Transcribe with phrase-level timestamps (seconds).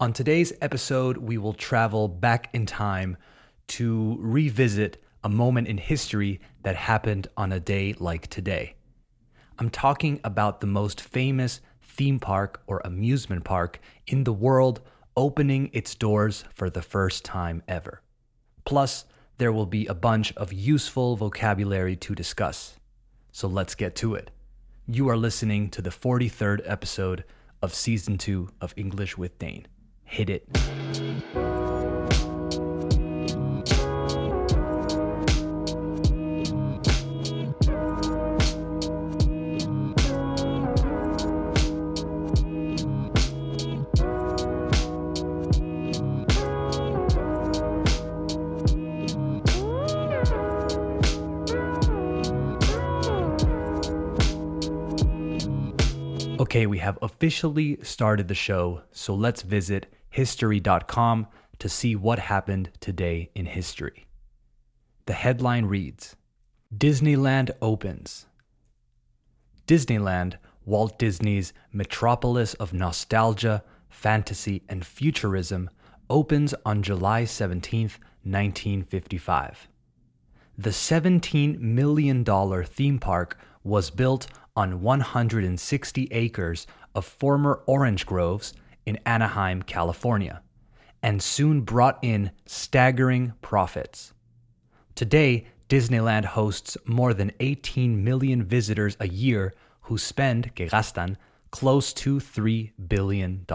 [0.00, 3.18] On today's episode, we will travel back in time
[3.66, 8.76] to revisit a moment in history that happened on a day like today.
[9.58, 14.80] I'm talking about the most famous theme park or amusement park in the world
[15.18, 18.00] opening its doors for the first time ever.
[18.64, 19.04] Plus,
[19.36, 22.80] there will be a bunch of useful vocabulary to discuss.
[23.32, 24.30] So let's get to it.
[24.86, 27.24] You are listening to the 43rd episode
[27.60, 29.66] of Season 2 of English with Dane.
[30.10, 30.44] Hit it.
[56.40, 61.26] Okay, we have officially started the show, so let's visit history.com
[61.58, 64.06] to see what happened today in history.
[65.06, 66.16] The headline reads
[66.76, 68.26] Disneyland opens.
[69.66, 75.70] Disneyland, Walt Disney's metropolis of nostalgia, fantasy, and futurism,
[76.08, 77.82] opens on July 17,
[78.22, 79.68] 1955.
[80.58, 82.24] The $17 million
[82.64, 88.52] theme park was built on 160 acres of former orange groves
[88.86, 90.42] in Anaheim, California,
[91.02, 94.12] and soon brought in staggering profits.
[94.94, 101.16] Today, Disneyland hosts more than 18 million visitors a year who spend, que gastan,
[101.50, 103.46] close to $3 billion.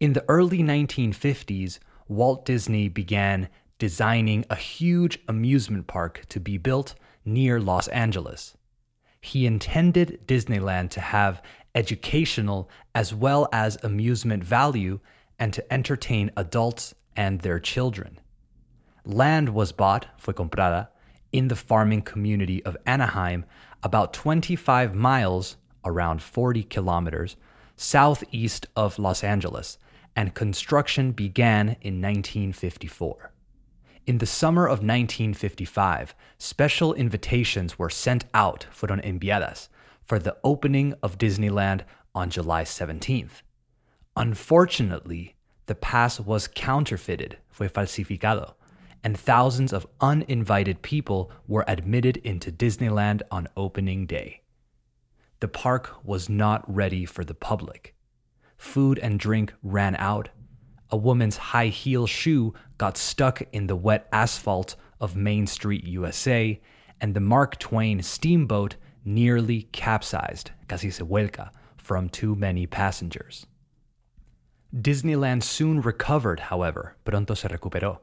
[0.00, 1.78] In the early 1950s,
[2.08, 6.94] Walt Disney began designing a huge amusement park to be built
[7.24, 8.56] near Los Angeles
[9.24, 11.40] he intended Disneyland to have
[11.74, 15.00] educational as well as amusement value
[15.38, 18.18] and to entertain adults and their children.
[19.04, 20.88] Land was bought, fue comprada,
[21.32, 23.44] in the farming community of Anaheim,
[23.82, 27.36] about 25 miles, around 40 kilometers,
[27.76, 29.78] southeast of Los Angeles,
[30.16, 33.32] and construction began in 1954.
[34.06, 39.68] In the summer of 1955, special invitations were sent out, fueron enviadas,
[40.04, 41.82] for the opening of Disneyland
[42.14, 43.42] on July 17th.
[44.16, 45.34] Unfortunately,
[45.66, 48.54] the pass was counterfeited, fue falsificado,
[49.02, 54.42] and thousands of uninvited people were admitted into Disneyland on opening day.
[55.40, 57.94] The park was not ready for the public.
[58.56, 60.28] Food and drink ran out,
[60.90, 66.60] a woman's high heel shoe got stuck in the wet asphalt of Main Street, USA,
[67.00, 73.46] and the Mark Twain steamboat nearly capsized, casi se vuelca, from too many passengers.
[74.74, 77.98] Disneyland soon recovered, however, pronto se recuperó,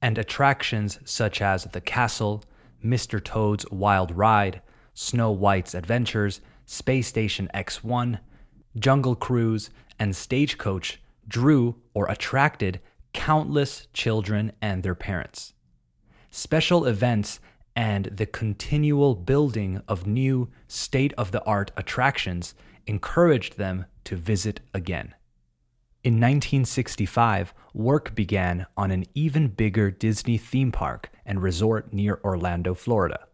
[0.00, 2.44] and attractions such as the castle,
[2.84, 3.22] Mr.
[3.22, 4.62] Toad's Wild Ride,
[4.94, 8.18] Snow White's Adventures, Space Station X1,
[8.78, 12.80] Jungle Cruise, and Stagecoach drew or attracted
[13.12, 15.54] countless children and their parents.
[16.30, 17.40] Special events
[17.76, 22.54] and the continual building of new state of the art attractions
[22.86, 25.14] encouraged them to visit again.
[26.02, 32.74] In 1965, work began on an even bigger Disney theme park and resort near Orlando,
[32.74, 33.26] Florida.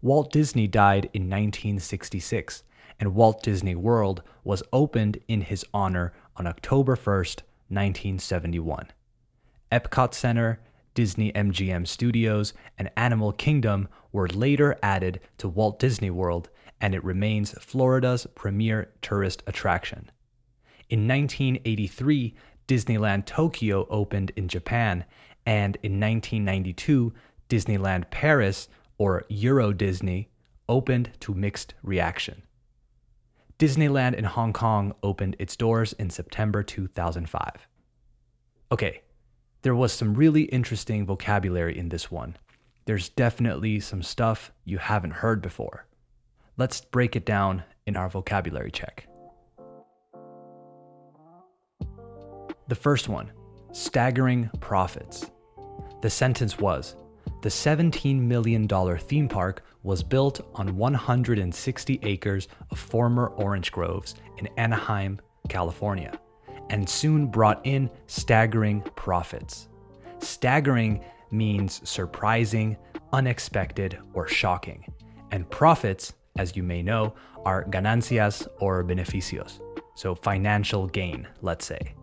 [0.00, 2.62] Walt Disney died in 1966,
[3.00, 8.88] and Walt Disney World was opened in his honor on October 1st, 1971.
[9.72, 10.60] Epcot Center,
[10.94, 16.48] Disney MGM Studios, and Animal Kingdom were later added to Walt Disney World,
[16.80, 20.10] and it remains Florida's premier tourist attraction.
[20.88, 22.34] In 1983,
[22.68, 25.04] Disneyland Tokyo opened in Japan,
[25.44, 27.12] and in 1992,
[27.48, 30.30] Disneyland Paris, or Euro Disney,
[30.68, 32.42] opened to mixed reaction.
[33.58, 37.68] Disneyland in Hong Kong opened its doors in September 2005.
[38.72, 39.02] Okay,
[39.64, 42.36] there was some really interesting vocabulary in this one.
[42.84, 45.86] There's definitely some stuff you haven't heard before.
[46.58, 49.08] Let's break it down in our vocabulary check.
[52.68, 53.32] The first one
[53.72, 55.30] staggering profits.
[56.02, 56.96] The sentence was
[57.40, 64.46] the $17 million theme park was built on 160 acres of former orange groves in
[64.58, 66.18] Anaheim, California,
[66.70, 69.68] and soon brought in staggering profits.
[70.18, 72.76] Staggering means surprising,
[73.12, 74.84] unexpected, or shocking,
[75.30, 77.14] and profits, as you may know,
[77.44, 79.60] are ganancias or beneficios,
[79.94, 81.94] so financial gain, let's say.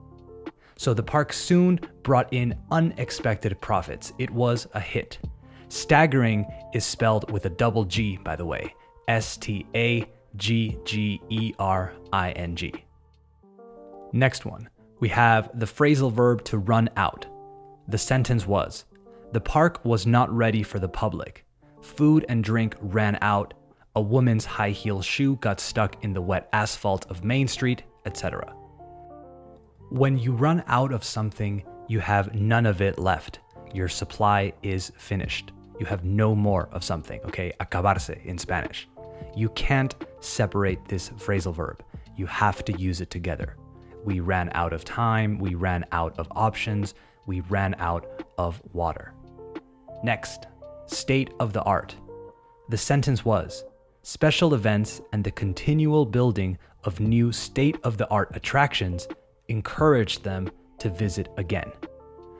[0.77, 4.13] So the park soon brought in unexpected profits.
[4.17, 5.19] It was a hit.
[5.69, 8.73] Staggering is spelled with a double G, by the way
[9.07, 10.05] S T A
[10.37, 12.73] G G E R I N G.
[14.13, 14.69] Next one,
[14.99, 17.25] we have the phrasal verb to run out.
[17.87, 18.85] The sentence was
[19.31, 21.45] The park was not ready for the public.
[21.81, 23.53] Food and drink ran out.
[23.95, 28.53] A woman's high heel shoe got stuck in the wet asphalt of Main Street, etc.
[29.89, 33.39] When you run out of something, you have none of it left.
[33.73, 37.51] Your supply is finished you have no more of something, okay?
[37.59, 38.87] Acabarse in Spanish.
[39.35, 41.83] You can't separate this phrasal verb.
[42.15, 43.55] You have to use it together.
[44.03, 46.95] We ran out of time, we ran out of options,
[47.25, 49.13] we ran out of water.
[50.03, 50.47] Next,
[50.87, 51.95] state of the art.
[52.69, 53.63] The sentence was
[54.03, 59.07] special events and the continual building of new state of the art attractions
[59.47, 60.49] encouraged them
[60.79, 61.71] to visit again.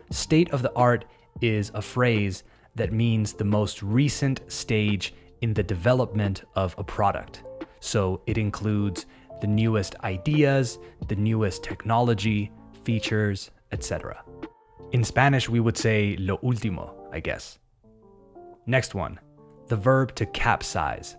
[0.10, 1.06] State of the art
[1.42, 2.44] is a phrase
[2.76, 7.44] that means the most recent stage in the development of a product.
[7.80, 9.06] So it includes
[9.42, 12.52] the newest ideas, the newest technology,
[12.84, 14.24] features, etc.
[14.92, 17.60] In Spanish, we would say lo último, I guess.
[18.66, 19.20] Next one,
[19.68, 21.18] the verb to capsize.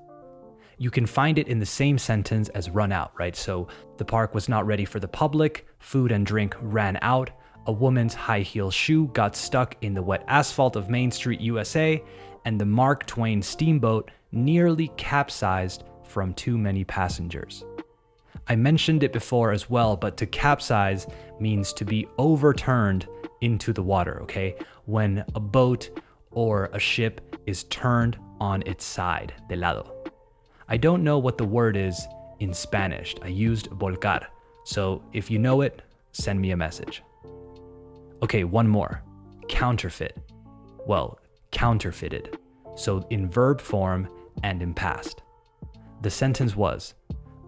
[0.78, 3.36] You can find it in the same sentence as run out, right?
[3.36, 7.30] So the park was not ready for the public, food and drink ran out,
[7.66, 12.02] a woman's high heel shoe got stuck in the wet asphalt of Main Street, USA,
[12.44, 17.64] and the Mark Twain steamboat nearly capsized from too many passengers.
[18.48, 21.06] I mentioned it before as well, but to capsize
[21.38, 23.06] means to be overturned
[23.40, 24.56] into the water, okay?
[24.86, 26.00] When a boat
[26.30, 29.94] or a ship is turned on its side, de lado.
[30.68, 32.06] I don't know what the word is
[32.40, 33.14] in Spanish.
[33.22, 34.26] I used volcar.
[34.64, 37.02] So if you know it, send me a message.
[38.22, 39.02] Okay, one more.
[39.48, 40.16] Counterfeit.
[40.86, 41.18] Well,
[41.50, 42.38] counterfeited.
[42.76, 44.08] So in verb form
[44.42, 45.22] and in past.
[46.00, 46.94] The sentence was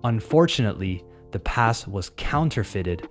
[0.05, 1.03] Unfortunately,
[1.33, 3.09] the pass was counterfeited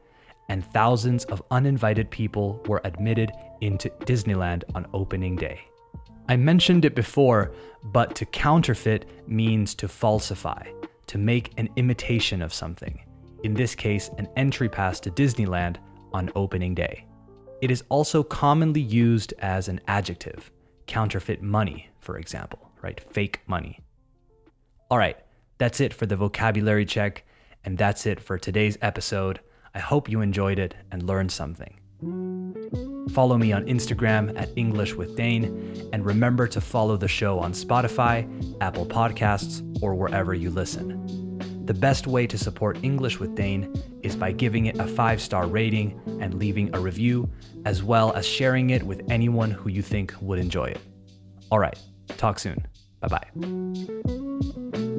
[0.50, 3.31] and thousands of uninvited people were admitted
[3.62, 5.60] into Disneyland on opening day.
[6.30, 7.54] I mentioned it before,
[7.86, 10.68] but to counterfeit means to falsify,
[11.07, 13.04] to make an imitation of something.
[13.44, 15.78] In this case, an entry pass to Disneyland
[16.13, 17.06] on opening day.
[17.62, 20.51] It is also commonly used as an adjective,
[20.86, 23.01] counterfeit money, for example, right?
[23.12, 23.80] Fake money.
[24.89, 25.18] All right,
[25.63, 27.24] that's it for the vocabulary check,
[27.63, 29.39] and that's it for today's episode.
[29.74, 31.80] I hope you enjoyed it and learned something.
[33.13, 37.54] Follow me on Instagram at English with Dane, and remember to follow the show on
[37.54, 38.27] Spotify,
[38.60, 41.39] Apple Podcasts, or wherever you listen.
[41.65, 45.48] The best way to support English with Dane is by giving it a five star
[45.48, 47.30] rating and leaving a review,
[47.63, 50.82] as well as sharing it with anyone who you think would enjoy it.
[51.50, 51.79] All right,
[52.17, 52.67] talk soon.
[53.00, 54.89] Bye bye.